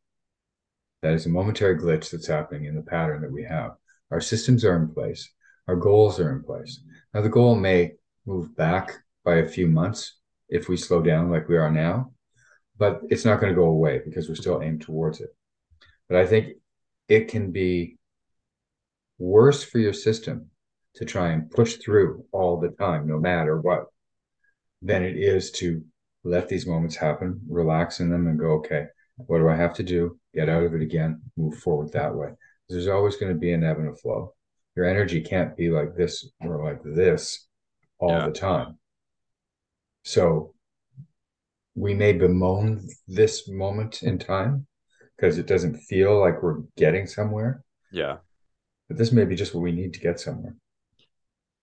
That 1.02 1.14
is 1.14 1.26
a 1.26 1.30
momentary 1.30 1.78
glitch 1.78 2.10
that's 2.10 2.28
happening 2.28 2.66
in 2.66 2.76
the 2.76 2.82
pattern 2.82 3.22
that 3.22 3.32
we 3.32 3.44
have. 3.44 3.72
Our 4.12 4.22
systems 4.22 4.64
are 4.64 4.78
in 4.78 4.88
place. 4.88 5.30
Our 5.68 5.76
goals 5.76 6.20
are 6.20 6.32
in 6.32 6.44
place. 6.44 6.80
Now, 7.14 7.22
the 7.22 7.30
goal 7.30 7.56
may 7.56 7.94
move 8.26 8.56
back 8.56 8.94
by 9.24 9.36
a 9.36 9.48
few 9.48 9.68
months 9.68 10.18
if 10.48 10.70
we 10.70 10.78
slow 10.78 11.02
down 11.02 11.30
like 11.30 11.50
we 11.50 11.58
are 11.58 11.72
now, 11.72 12.14
but 12.78 13.02
it's 13.10 13.26
not 13.26 13.40
going 13.40 13.54
to 13.54 13.60
go 13.60 13.68
away 13.68 14.02
because 14.04 14.28
we're 14.28 14.36
still 14.36 14.62
aimed 14.62 14.82
towards 14.82 15.22
it. 15.22 15.30
But 16.10 16.18
I 16.18 16.26
think 16.26 16.58
it 17.08 17.28
can 17.28 17.52
be 17.52 17.98
worse 19.18 19.64
for 19.64 19.80
your 19.80 19.94
system 19.94 20.50
to 20.96 21.06
try 21.06 21.30
and 21.32 21.52
push 21.52 21.76
through 21.76 22.26
all 22.32 22.60
the 22.60 22.70
time, 22.70 23.08
no 23.08 23.20
matter 23.20 23.60
what, 23.60 23.86
than 24.82 25.04
it 25.04 25.18
is 25.18 25.52
to 25.52 25.84
let 26.24 26.50
these 26.50 26.66
moments 26.66 26.96
happen, 26.96 27.40
relax 27.48 28.00
in 28.00 28.10
them, 28.10 28.28
and 28.28 28.40
go, 28.40 28.54
okay, 28.54 28.88
What 29.18 29.40
do 29.40 29.50
I 29.50 29.56
have 29.56 29.74
to 29.76 29.84
do? 29.84 30.20
Get 30.34 30.50
out 30.50 30.64
of 30.64 30.74
it 30.74 30.82
again, 30.82 31.22
move 31.38 31.58
forward 31.58 31.92
that 31.94 32.16
way. 32.16 32.30
There's 32.70 32.88
always 32.88 33.16
going 33.16 33.32
to 33.32 33.40
be 33.40 33.54
an 33.54 33.64
ebb 33.64 33.78
and 33.78 33.90
a 33.90 33.96
flow. 33.96 34.34
Your 34.76 34.86
energy 34.86 35.22
can't 35.22 35.56
be 35.56 35.70
like 35.70 35.96
this 35.96 36.28
or 36.42 36.64
like 36.64 36.82
this 36.84 37.48
all 38.00 38.10
yeah. 38.10 38.26
the 38.26 38.32
time. 38.34 38.78
So 40.04 40.55
we 41.76 41.94
may 41.94 42.14
bemoan 42.14 42.88
this 43.08 43.48
moment 43.48 44.02
in 44.02 44.18
time 44.18 44.66
because 45.16 45.38
it 45.38 45.46
doesn't 45.46 45.78
feel 45.78 46.20
like 46.20 46.42
we're 46.42 46.62
getting 46.78 47.06
somewhere. 47.06 47.64
Yeah. 47.92 48.18
But 48.88 48.98
this 48.98 49.12
may 49.12 49.26
be 49.26 49.36
just 49.36 49.54
what 49.54 49.62
we 49.62 49.72
need 49.72 49.94
to 49.94 50.00
get 50.00 50.20
somewhere. 50.20 50.56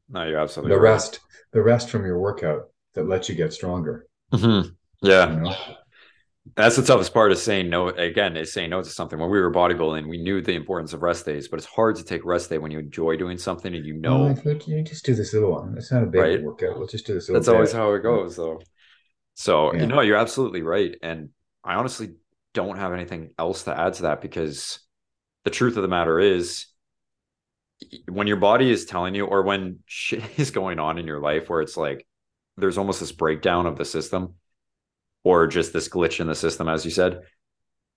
No, 0.08 0.24
you're 0.24 0.38
absolutely 0.38 0.74
the 0.74 0.80
right. 0.80 0.92
rest, 0.92 1.20
the 1.52 1.62
rest 1.62 1.88
from 1.88 2.04
your 2.04 2.18
workout 2.18 2.64
that 2.94 3.08
lets 3.08 3.28
you 3.28 3.34
get 3.34 3.52
stronger. 3.52 4.06
Mm-hmm. 4.32 4.68
Yeah. 5.02 5.32
You 5.32 5.40
know? 5.40 5.56
That's 6.56 6.76
the 6.76 6.82
toughest 6.82 7.14
part 7.14 7.30
is 7.30 7.40
saying 7.40 7.70
no 7.70 7.88
again, 7.88 8.36
is 8.36 8.52
saying 8.52 8.70
no 8.70 8.82
to 8.82 8.88
something. 8.88 9.18
When 9.18 9.30
we 9.30 9.40
were 9.40 9.52
bodybuilding, 9.52 10.08
we 10.08 10.20
knew 10.20 10.42
the 10.42 10.54
importance 10.54 10.92
of 10.92 11.02
rest 11.02 11.24
days, 11.24 11.46
but 11.46 11.58
it's 11.58 11.66
hard 11.66 11.96
to 11.96 12.04
take 12.04 12.24
rest 12.24 12.50
day 12.50 12.58
when 12.58 12.72
you 12.72 12.80
enjoy 12.80 13.16
doing 13.16 13.38
something 13.38 13.72
and 13.72 13.86
you 13.86 13.94
know 13.94 14.34
oh, 14.44 14.58
you 14.66 14.82
just 14.82 15.04
do 15.06 15.14
this 15.14 15.32
little 15.32 15.52
one. 15.52 15.76
It's 15.78 15.92
not 15.92 16.02
a 16.02 16.06
big 16.06 16.20
right? 16.20 16.42
workout. 16.42 16.76
We'll 16.76 16.88
just 16.88 17.06
do 17.06 17.14
this 17.14 17.28
That's 17.28 17.46
always 17.46 17.72
how 17.72 17.92
it 17.92 18.02
goes 18.02 18.36
though. 18.36 18.60
So 19.34 19.72
yeah. 19.72 19.80
you 19.80 19.86
know, 19.86 20.00
you're 20.00 20.16
absolutely 20.16 20.62
right. 20.62 20.94
And 21.02 21.30
I 21.64 21.74
honestly 21.74 22.14
don't 22.54 22.78
have 22.78 22.92
anything 22.92 23.30
else 23.38 23.64
to 23.64 23.78
add 23.78 23.94
to 23.94 24.02
that 24.02 24.20
because 24.20 24.80
the 25.44 25.50
truth 25.50 25.76
of 25.76 25.82
the 25.82 25.88
matter 25.88 26.20
is 26.20 26.66
when 28.08 28.26
your 28.26 28.36
body 28.36 28.70
is 28.70 28.84
telling 28.84 29.14
you 29.14 29.26
or 29.26 29.42
when 29.42 29.78
shit 29.86 30.22
is 30.38 30.50
going 30.50 30.78
on 30.78 30.98
in 30.98 31.06
your 31.06 31.20
life 31.20 31.48
where 31.48 31.60
it's 31.60 31.76
like 31.76 32.06
there's 32.56 32.78
almost 32.78 33.00
this 33.00 33.12
breakdown 33.12 33.66
of 33.66 33.76
the 33.76 33.84
system 33.84 34.34
or 35.24 35.46
just 35.46 35.72
this 35.72 35.88
glitch 35.88 36.20
in 36.20 36.26
the 36.26 36.34
system 36.34 36.68
as 36.68 36.84
you 36.84 36.90
said 36.90 37.22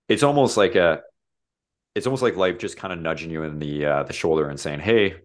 it's 0.08 0.24
almost 0.24 0.58
like 0.58 0.76
a 0.76 1.02
it's 1.94 2.08
almost 2.08 2.24
like 2.24 2.36
life 2.36 2.58
just 2.58 2.78
kind 2.78 2.94
of 2.94 3.00
nudging 3.00 3.30
you 3.30 3.44
in 3.44 3.60
the 3.60 3.86
uh, 3.86 4.04
the 4.04 4.14
shoulder 4.14 4.50
and 4.50 4.60
saying 4.60 4.80
hey 4.80 5.16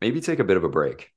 maybe 0.00 0.20
take 0.20 0.38
a 0.38 0.44
bit 0.44 0.56
of 0.56 0.64
a 0.64 0.68
break 0.68 1.10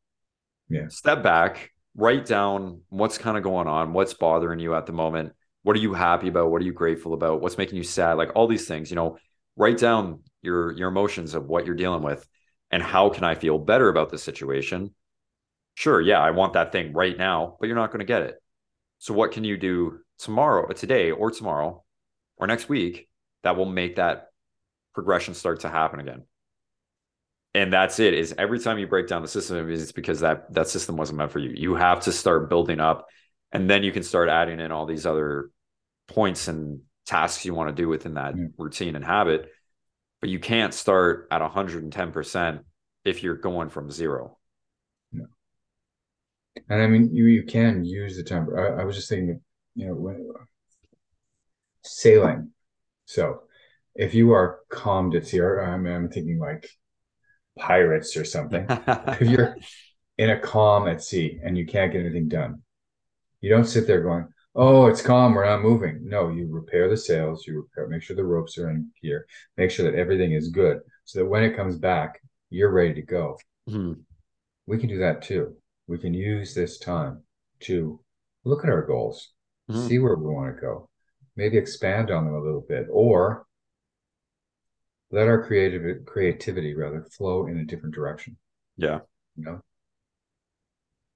yeah 0.70 0.88
step 0.90 1.24
back 1.24 1.72
write 1.96 2.26
down 2.26 2.82
what's 2.90 3.18
kind 3.18 3.38
of 3.38 3.44
going 3.44 3.68
on 3.68 3.94
what's 3.94 4.14
bothering 4.14 4.60
you 4.60 4.76
at 4.76 4.86
the 4.86 4.92
moment 4.92 5.34
what 5.64 5.76
are 5.76 5.80
you 5.80 5.94
happy 5.94 6.28
about 6.28 6.52
what 6.52 6.62
are 6.62 6.66
you 6.66 6.74
grateful 6.74 7.14
about 7.14 7.42
what's 7.42 7.58
making 7.58 7.78
you 7.78 7.84
sad 7.84 8.14
like 8.14 8.32
all 8.36 8.48
these 8.48 8.68
things 8.68 8.90
you 8.90 8.96
know 8.96 9.18
write 9.56 9.78
down 9.78 10.20
your 10.42 10.72
your 10.74 10.90
emotions 10.90 11.34
of 11.34 11.46
what 11.46 11.66
you're 11.66 11.76
dealing 11.76 12.04
with 12.04 12.26
and 12.72 12.82
how 12.82 13.10
can 13.10 13.24
I 13.24 13.36
feel 13.36 13.58
better 13.58 13.90
about 13.90 14.10
the 14.10 14.18
situation? 14.18 14.94
Sure, 15.76 16.02
yeah, 16.02 16.20
I 16.20 16.32
want 16.32 16.54
that 16.54 16.72
thing 16.72 16.94
right 16.94 17.18
now, 17.18 17.58
but 17.60 17.68
you're 17.68 17.76
not 17.76 17.92
going 17.92 18.00
to 18.00 18.06
get 18.06 18.24
it. 18.24 18.36
So 18.98 19.14
what 19.14 19.32
can 19.32 19.44
you 19.44 19.58
do 19.58 20.00
tomorrow, 20.20 20.68
uh, 20.70 20.74
today 20.74 21.12
or 21.12 21.32
tomorrow 21.32 21.84
or 22.38 22.48
next 22.48 22.70
week 22.70 23.08
that 23.44 23.58
will 23.58 23.66
make 23.66 23.98
that 23.98 24.28
progression 24.94 25.34
start 25.34 25.62
to 25.62 25.70
happen 25.70 26.00
again? 26.00 26.24
And 27.56 27.72
that's 27.72 28.00
it 28.00 28.14
is 28.14 28.36
every 28.38 28.60
time 28.60 28.78
you 28.78 28.86
break 28.86 29.08
down 29.08 29.22
the 29.22 29.28
system 29.28 29.72
it's 29.72 29.92
because 29.92 30.20
that 30.20 30.54
that 30.54 30.68
system 30.68 30.98
wasn't 30.98 31.18
meant 31.18 31.32
for 31.32 31.40
you. 31.40 31.54
You 31.56 31.76
have 31.76 32.02
to 32.02 32.12
start 32.12 32.50
building 32.50 32.80
up 32.80 33.08
and 33.52 33.70
then 33.70 33.84
you 33.84 33.92
can 33.92 34.04
start 34.04 34.30
adding 34.30 34.60
in 34.60 34.72
all 34.72 34.86
these 34.86 35.06
other 35.06 35.50
points 36.08 36.48
and 36.48 36.82
tasks 37.06 37.46
you 37.46 37.54
want 37.54 37.70
to 37.70 37.82
do 37.82 37.88
within 37.88 38.16
that 38.16 38.36
mm. 38.36 38.52
routine 38.58 38.96
and 38.96 39.06
habit 39.06 39.50
but 40.26 40.30
you 40.32 40.40
can't 40.40 40.74
start 40.74 41.28
at 41.30 41.42
110% 41.42 42.60
if 43.04 43.22
you're 43.22 43.36
going 43.36 43.70
from 43.70 43.92
zero. 43.92 44.40
No. 45.12 45.26
And 46.68 46.82
I 46.82 46.88
mean, 46.88 47.14
you, 47.14 47.26
you 47.26 47.44
can 47.44 47.86
use 47.86 48.18
the 48.18 48.24
time. 48.24 48.48
I, 48.58 48.82
I 48.82 48.84
was 48.86 48.96
just 48.96 49.08
thinking, 49.08 49.42
you 49.76 49.88
know, 49.88 49.94
when 49.94 50.32
sailing. 51.84 52.52
So 53.06 53.42
if 53.94 54.16
you 54.16 54.32
are 54.32 54.62
calmed 54.70 55.14
at 55.14 55.28
sea, 55.28 55.42
I 55.42 55.78
mean, 55.78 55.94
I'm 55.94 56.10
thinking 56.10 56.40
like 56.40 56.68
pirates 57.58 58.18
or 58.18 58.26
something. 58.26 58.66
if 58.70 59.22
you're 59.22 59.58
in 60.18 60.30
a 60.30 60.40
calm 60.40 60.88
at 60.88 61.04
sea 61.04 61.40
and 61.44 61.58
you 61.58 61.66
can't 61.66 61.92
get 61.92 62.02
anything 62.02 62.28
done, 62.28 62.62
you 63.42 63.50
don't 63.50 63.66
sit 63.66 63.88
there 63.88 64.02
going, 64.02 64.28
oh, 64.56 64.88
it's 64.88 65.02
calm, 65.02 65.34
we're 65.34 65.46
not 65.46 65.62
moving. 65.62 66.00
No, 66.04 66.30
you 66.30 66.48
repair 66.50 66.90
the 66.90 66.98
sails, 66.98 67.46
you 67.46 67.58
repair, 67.58 67.88
make 67.88 68.02
sure 68.02 68.16
the 68.16 68.24
ropes 68.24 68.58
are 68.58 68.70
in 68.70 68.90
here, 69.02 69.28
make 69.58 69.70
sure 69.70 69.90
that 69.90 69.98
everything 69.98 70.32
is 70.32 70.50
good, 70.50 70.80
so 71.04 71.20
that 71.20 71.26
when 71.26 71.44
it 71.44 71.56
comes 71.56 71.78
back, 71.78 72.22
you're 72.50 72.72
ready 72.72 72.94
to 72.94 73.02
go. 73.02 73.38
Mm-hmm. 73.70 74.00
We 74.66 74.78
can 74.78 74.90
do 74.90 75.00
that 75.00 75.22
too. 75.22 75.56
We 75.88 75.98
can 75.98 76.14
use 76.14 76.54
this 76.54 76.80
time 76.80 77.22
to 77.62 78.00
look 78.46 78.64
at 78.64 78.70
our 78.70 78.86
goals, 78.86 79.32
mm-hmm. 79.70 79.88
see 79.88 80.00
where 80.00 80.16
we 80.16 80.26
want 80.26 80.56
to 80.56 80.62
go, 80.62 80.90
maybe 81.36 81.58
expand 81.58 82.10
on 82.12 82.26
them 82.26 82.36
a 82.36 82.42
little 82.42 82.66
bit, 82.68 82.88
or 82.90 83.45
let 85.16 85.28
our 85.28 85.44
creative 85.44 86.06
creativity 86.06 86.76
rather 86.76 87.04
flow 87.04 87.48
in 87.48 87.58
a 87.58 87.66
different 87.66 87.96
direction. 87.96 88.38
Yeah. 88.78 89.00
You 89.36 89.44
know, 89.46 89.62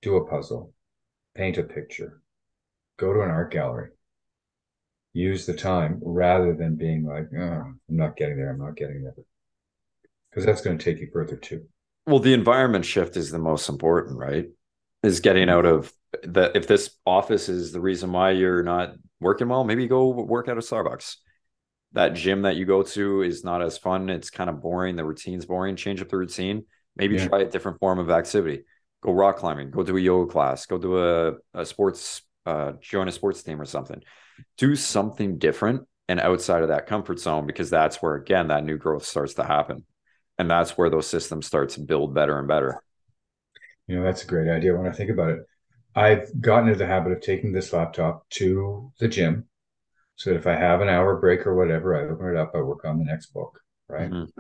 do 0.01 0.15
a 0.15 0.27
puzzle, 0.27 0.73
paint 1.35 1.57
a 1.57 1.63
picture, 1.63 2.21
go 2.97 3.13
to 3.13 3.21
an 3.21 3.29
art 3.29 3.51
gallery 3.51 3.89
use 5.13 5.45
the 5.45 5.53
time 5.53 5.99
rather 6.03 6.53
than 6.53 6.75
being 6.75 7.03
like 7.03 7.27
oh, 7.37 7.41
i'm 7.41 7.79
not 7.89 8.15
getting 8.15 8.37
there 8.37 8.49
i'm 8.51 8.59
not 8.59 8.75
getting 8.75 9.03
there. 9.03 9.13
Because 10.29 10.45
that's 10.45 10.61
going 10.61 10.77
to 10.77 10.83
take 10.83 10.99
you 10.99 11.09
further 11.11 11.35
too. 11.35 11.65
Well 12.05 12.19
the 12.19 12.33
environment 12.33 12.85
shift 12.85 13.17
is 13.17 13.31
the 13.31 13.39
most 13.39 13.69
important 13.69 14.17
right? 14.17 14.47
Is 15.01 15.19
getting 15.19 15.47
mm-hmm. 15.47 15.57
out 15.57 15.65
of 15.65 15.93
the 16.23 16.51
if 16.55 16.67
this 16.67 16.91
office 17.05 17.49
is 17.49 17.71
the 17.71 17.81
reason 17.81 18.11
why 18.11 18.31
you're 18.31 18.63
not 18.63 18.93
working 19.19 19.49
well 19.49 19.63
maybe 19.63 19.87
go 19.87 20.09
work 20.09 20.47
at 20.47 20.57
a 20.57 20.61
starbucks 20.61 21.15
that 21.93 22.13
gym 22.13 22.43
that 22.43 22.55
you 22.55 22.65
go 22.65 22.83
to 22.83 23.21
is 23.23 23.43
not 23.43 23.61
as 23.61 23.77
fun. 23.77 24.09
It's 24.09 24.29
kind 24.29 24.49
of 24.49 24.61
boring. 24.61 24.95
The 24.95 25.05
routine's 25.05 25.45
boring. 25.45 25.75
Change 25.75 26.01
up 26.01 26.09
the 26.09 26.17
routine. 26.17 26.65
Maybe 26.95 27.15
yeah. 27.15 27.27
try 27.27 27.39
a 27.41 27.45
different 27.45 27.79
form 27.79 27.99
of 27.99 28.09
activity. 28.09 28.63
Go 29.01 29.11
rock 29.13 29.37
climbing. 29.37 29.71
Go 29.71 29.83
do 29.83 29.97
a 29.97 30.01
yoga 30.01 30.31
class. 30.31 30.65
Go 30.65 30.77
do 30.77 30.97
a, 30.97 31.33
a 31.53 31.65
sports 31.65 32.21
uh, 32.45 32.73
join 32.81 33.07
a 33.07 33.11
sports 33.11 33.43
team 33.43 33.61
or 33.61 33.65
something. 33.65 34.01
Do 34.57 34.75
something 34.75 35.37
different 35.37 35.87
and 36.07 36.19
outside 36.19 36.63
of 36.63 36.69
that 36.69 36.87
comfort 36.87 37.19
zone 37.19 37.45
because 37.45 37.69
that's 37.69 38.01
where 38.01 38.15
again 38.15 38.47
that 38.47 38.65
new 38.65 38.77
growth 38.77 39.05
starts 39.05 39.35
to 39.35 39.43
happen, 39.43 39.85
and 40.37 40.49
that's 40.49 40.77
where 40.77 40.89
those 40.89 41.07
systems 41.07 41.45
start 41.45 41.69
to 41.69 41.81
build 41.81 42.15
better 42.15 42.39
and 42.39 42.47
better. 42.47 42.81
You 43.87 43.97
know, 43.97 44.03
that's 44.03 44.23
a 44.23 44.27
great 44.27 44.49
idea. 44.49 44.75
When 44.75 44.87
I 44.87 44.91
think 44.91 45.11
about 45.11 45.29
it, 45.29 45.39
I've 45.95 46.29
gotten 46.41 46.67
into 46.67 46.79
the 46.79 46.87
habit 46.87 47.11
of 47.11 47.21
taking 47.21 47.51
this 47.51 47.73
laptop 47.73 48.27
to 48.31 48.91
the 48.99 49.07
gym, 49.07 49.45
so 50.19 50.29
that 50.29 50.35
if 50.35 50.45
I 50.45 50.55
have 50.55 50.81
an 50.81 50.89
hour 50.89 51.15
break 51.19 51.47
or 51.47 51.55
whatever, 51.55 51.95
I 51.95 52.11
open 52.11 52.29
it 52.29 52.37
up, 52.37 52.51
I 52.53 52.59
work 52.59 52.85
on 52.85 52.99
the 52.99 53.05
next 53.05 53.33
book, 53.33 53.59
right, 53.87 54.11
mm-hmm. 54.11 54.39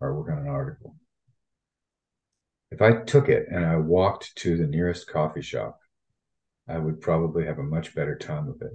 or 0.00 0.14
work 0.18 0.32
on 0.32 0.38
an 0.38 0.48
article. 0.48 0.96
If 2.72 2.82
I 2.82 3.02
took 3.02 3.28
it 3.28 3.46
and 3.50 3.64
I 3.64 3.76
walked 3.76 4.34
to 4.36 4.56
the 4.56 4.66
nearest 4.66 5.06
coffee 5.06 5.42
shop 5.42 5.78
I 6.68 6.78
would 6.78 7.00
probably 7.00 7.46
have 7.46 7.58
a 7.58 7.62
much 7.62 7.94
better 7.94 8.16
time 8.16 8.46
with 8.46 8.62
it 8.62 8.72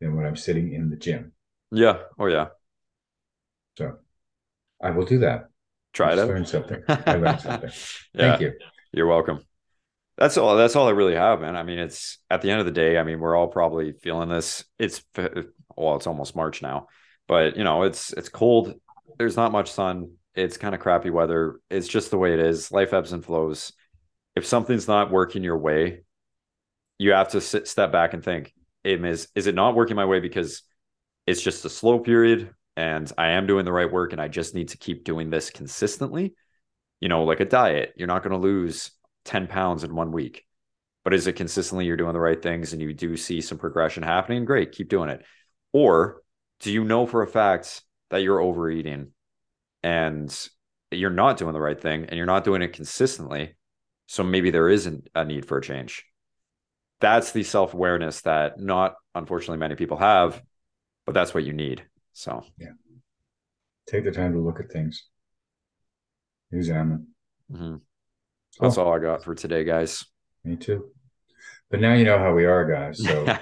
than 0.00 0.16
when 0.16 0.26
I'm 0.26 0.36
sitting 0.36 0.72
in 0.72 0.90
the 0.90 0.96
gym. 0.96 1.32
Yeah. 1.72 1.98
Oh 2.18 2.26
yeah. 2.26 2.48
So 3.78 3.96
I 4.82 4.90
will 4.90 5.06
do 5.06 5.20
that. 5.20 5.48
Try 5.92 6.12
it 6.12 6.18
out. 6.18 6.28
Learn 6.28 6.46
something. 6.46 6.82
I 6.88 7.14
learned 7.14 7.40
something. 7.40 7.70
yeah. 8.14 8.30
Thank 8.30 8.40
you. 8.42 8.52
You're 8.92 9.06
welcome. 9.06 9.40
That's 10.16 10.36
all. 10.36 10.56
That's 10.56 10.76
all 10.76 10.88
I 10.88 10.92
really 10.92 11.14
have, 11.14 11.40
man. 11.40 11.56
I 11.56 11.62
mean, 11.62 11.78
it's 11.78 12.18
at 12.28 12.42
the 12.42 12.50
end 12.50 12.60
of 12.60 12.66
the 12.66 12.72
day. 12.72 12.98
I 12.98 13.04
mean, 13.04 13.20
we're 13.20 13.36
all 13.36 13.48
probably 13.48 13.92
feeling 13.92 14.28
this. 14.28 14.64
It's 14.78 15.02
well, 15.80 15.96
it's 15.96 16.06
almost 16.06 16.36
March 16.36 16.62
now, 16.62 16.88
but 17.26 17.56
you 17.56 17.64
know, 17.64 17.82
it's 17.82 18.12
it's 18.12 18.28
cold. 18.28 18.74
There's 19.18 19.36
not 19.36 19.52
much 19.52 19.70
sun. 19.70 20.12
It's 20.34 20.56
kind 20.56 20.74
of 20.74 20.80
crappy 20.80 21.10
weather. 21.10 21.60
It's 21.70 21.88
just 21.88 22.10
the 22.10 22.18
way 22.18 22.34
it 22.34 22.40
is. 22.40 22.70
Life 22.70 22.92
ebbs 22.92 23.12
and 23.12 23.24
flows. 23.24 23.72
If 24.36 24.46
something's 24.46 24.86
not 24.86 25.10
working 25.10 25.42
your 25.42 25.58
way, 25.58 26.02
you 26.98 27.12
have 27.12 27.30
to 27.30 27.40
sit, 27.40 27.66
step 27.66 27.90
back 27.90 28.14
and 28.14 28.22
think, 28.22 28.52
is 28.84 29.28
is 29.34 29.46
it 29.46 29.54
not 29.54 29.74
working 29.74 29.96
my 29.96 30.04
way 30.04 30.20
because 30.20 30.62
it's 31.26 31.42
just 31.42 31.64
a 31.64 31.70
slow 31.70 31.98
period 31.98 32.54
and 32.76 33.10
I 33.18 33.30
am 33.30 33.46
doing 33.46 33.64
the 33.64 33.72
right 33.72 33.90
work 33.90 34.12
and 34.12 34.20
I 34.20 34.28
just 34.28 34.54
need 34.54 34.68
to 34.68 34.78
keep 34.78 35.04
doing 35.04 35.30
this 35.30 35.50
consistently? 35.50 36.34
You 37.00 37.08
know, 37.08 37.24
like 37.24 37.40
a 37.40 37.44
diet, 37.44 37.94
you're 37.96 38.08
not 38.08 38.22
going 38.22 38.32
to 38.32 38.38
lose 38.38 38.90
10 39.24 39.46
pounds 39.46 39.84
in 39.84 39.94
one 39.94 40.12
week. 40.12 40.44
But 41.02 41.14
is 41.14 41.26
it 41.26 41.32
consistently 41.32 41.86
you're 41.86 41.96
doing 41.96 42.12
the 42.12 42.20
right 42.20 42.40
things 42.40 42.72
and 42.72 42.82
you 42.82 42.92
do 42.92 43.16
see 43.16 43.40
some 43.40 43.58
progression 43.58 44.02
happening? 44.02 44.44
Great, 44.44 44.72
keep 44.72 44.88
doing 44.88 45.08
it. 45.08 45.24
Or 45.72 46.22
do 46.60 46.72
you 46.72 46.84
know 46.84 47.06
for 47.06 47.22
a 47.22 47.26
fact 47.26 47.82
that 48.10 48.22
you're 48.22 48.40
overeating 48.40 49.12
and 49.82 50.48
you're 50.90 51.10
not 51.10 51.36
doing 51.36 51.52
the 51.52 51.60
right 51.60 51.80
thing 51.80 52.06
and 52.06 52.16
you're 52.16 52.26
not 52.26 52.44
doing 52.44 52.62
it 52.62 52.72
consistently? 52.72 53.56
So 54.06 54.24
maybe 54.24 54.50
there 54.50 54.68
isn't 54.68 55.08
a 55.14 55.24
need 55.24 55.46
for 55.46 55.58
a 55.58 55.62
change 55.62 56.04
that's 57.00 57.32
the 57.32 57.42
self 57.42 57.74
awareness 57.74 58.20
that 58.22 58.60
not 58.60 58.94
unfortunately 59.14 59.58
many 59.58 59.74
people 59.74 59.96
have, 59.96 60.40
but 61.06 61.12
that's 61.12 61.34
what 61.34 61.44
you 61.44 61.52
need. 61.52 61.84
So 62.12 62.44
yeah, 62.58 62.72
take 63.88 64.04
the 64.04 64.12
time 64.12 64.32
to 64.34 64.38
look 64.38 64.60
at 64.60 64.70
things, 64.70 65.06
examine. 66.52 67.08
Mm-hmm. 67.50 67.76
That's 68.60 68.76
all 68.76 68.92
I 68.92 68.98
got 68.98 69.24
for 69.24 69.34
today, 69.34 69.64
guys. 69.64 70.04
Me 70.44 70.56
too. 70.56 70.90
But 71.70 71.80
now 71.80 71.94
you 71.94 72.04
know 72.04 72.18
how 72.18 72.34
we 72.34 72.44
are, 72.44 72.64
guys. 72.64 73.02
So 73.02 73.24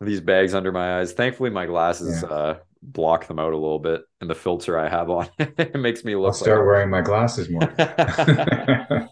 these 0.00 0.20
bags 0.20 0.54
under 0.54 0.72
my 0.72 1.00
eyes. 1.00 1.12
Thankfully, 1.12 1.50
my 1.50 1.66
glasses 1.66 2.22
yeah. 2.22 2.28
uh, 2.28 2.58
block 2.82 3.26
them 3.26 3.38
out 3.38 3.52
a 3.52 3.56
little 3.56 3.78
bit, 3.78 4.02
and 4.20 4.30
the 4.30 4.34
filter 4.34 4.78
I 4.78 4.88
have 4.88 5.10
on 5.10 5.28
it 5.38 5.76
makes 5.76 6.04
me 6.04 6.16
look. 6.16 6.28
I'll 6.28 6.32
start 6.32 6.58
like... 6.58 6.66
wearing 6.66 6.90
my 6.90 7.02
glasses 7.02 7.50
more. 7.50 7.62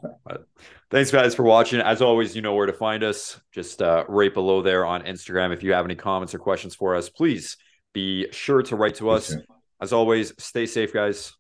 thanks, 0.91 1.11
guys, 1.11 1.35
for 1.35 1.43
watching. 1.43 1.81
As 1.81 2.01
always, 2.01 2.35
you 2.35 2.43
know 2.43 2.55
where 2.55 2.67
to 2.67 2.73
find 2.73 3.03
us. 3.03 3.41
Just 3.53 3.83
uh, 3.83 4.05
right 4.09 4.33
below 4.33 4.63
there 4.63 4.87
on 4.87 5.03
Instagram. 5.03 5.53
If 5.53 5.63
you 5.63 5.73
have 5.73 5.85
any 5.85 5.97
comments 5.97 6.35
or 6.35 6.39
questions 6.39 6.75
for 6.75 6.97
us, 6.97 7.09
please 7.09 7.57
be 7.93 8.31
sure 8.33 8.63
to 8.63 8.77
write 8.77 8.97
to 8.97 9.11
us. 9.11 9.35
As 9.81 9.93
always, 9.93 10.33
stay 10.39 10.67
safe, 10.67 10.93
guys. 10.93 11.33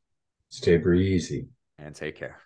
Stay 0.50 0.76
breezy. 0.76 1.48
And 1.78 1.94
take 1.94 2.16
care. 2.16 2.38